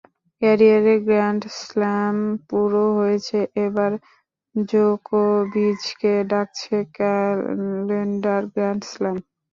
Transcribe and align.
Career 0.41 0.85
grand 1.07 1.43
slam 1.59 2.15
পুরো 2.49 2.83
হয়েছে, 2.97 3.37
এবার 3.65 3.91
জোকোভিচকে 4.55 6.13
ডাকছে 6.31 6.75
ক্যালেন্ডার 6.97 8.41
গ্র্যান্ড 8.53 8.81
স্লাম। 8.91 9.15